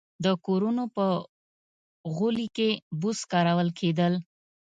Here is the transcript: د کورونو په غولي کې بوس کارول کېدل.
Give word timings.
د 0.25 0.25
کورونو 0.45 0.83
په 0.95 1.05
غولي 2.15 2.47
کې 2.57 2.69
بوس 3.01 3.19
کارول 3.31 3.69
کېدل. 3.79 4.13